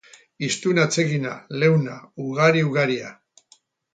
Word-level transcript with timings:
Hiztun 0.45 0.79
atsegina, 0.83 1.33
leuna, 1.63 1.99
ugari-ugaria. 2.25 3.13